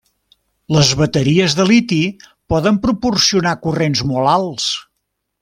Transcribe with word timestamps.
Les 0.75 0.93
bateries 1.01 1.55
de 1.59 1.65
liti 1.71 1.99
poden 2.55 2.81
proporcionar 2.87 3.55
corrents 3.67 4.03
molt 4.15 4.33
alts. 4.35 4.69